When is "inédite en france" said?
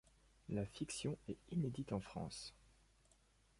1.51-2.55